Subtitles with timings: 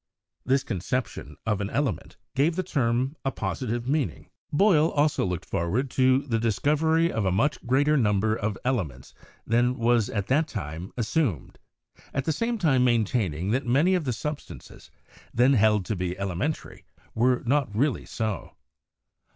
[0.43, 4.31] This conception of an element gave the term a positive meaning.
[4.51, 9.13] Boyle also looked forward to the discovery of a much greater number of elements
[9.45, 11.57] than was at that time as sumed,
[12.15, 14.89] at the same time maintaining that many of the substances
[15.35, 16.83] then held to be elementary
[17.13, 18.53] were not really so.